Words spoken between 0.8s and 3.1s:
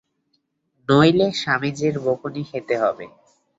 নইলে স্বামীজীর বকুনি খেতে হবে।